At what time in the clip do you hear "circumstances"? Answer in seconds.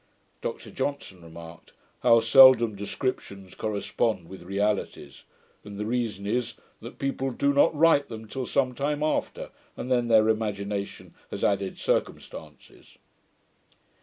11.77-12.97